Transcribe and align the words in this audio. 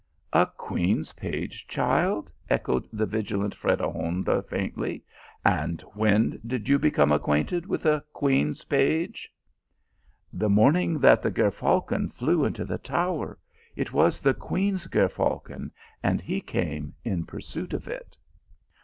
"A 0.33 0.47
queen 0.47 1.01
s 1.01 1.13
page, 1.13 1.67
child," 1.67 2.31
echoed 2.49 2.87
the 2.91 3.05
vigilant 3.05 3.53
Fre 3.53 3.73
degonda 3.73 4.41
faintly," 4.43 5.03
and 5.45 5.79
when 5.93 6.39
did 6.43 6.67
you 6.67 6.79
become 6.79 7.11
ac 7.11 7.19
quainted 7.19 7.67
with 7.67 7.85
a 7.85 8.03
queen 8.11 8.49
s 8.49 8.63
page? 8.63 9.31
""The 10.33 10.49
morning 10.49 10.97
that 11.01 11.21
the 11.21 11.29
ger 11.29 11.51
falcon 11.51 12.09
flew 12.09 12.45
into 12.45 12.63
the 12.65 12.77
THE 12.77 12.77
ROSE 12.77 12.79
OF 12.79 12.83
THE 12.83 12.93
ALHAMBRA. 12.97 13.35
231 13.35 13.35
tower. 13.37 13.39
It 13.75 13.93
was 13.93 14.21
the 14.21 14.33
queen 14.33 14.73
s 14.73 14.87
ger 14.91 15.07
falcon, 15.07 15.71
and 16.01 16.19
he 16.19 16.41
came 16.41 16.95
in 17.03 17.23
pursuit 17.27 17.71
of 17.73 17.87
it." 17.87 18.17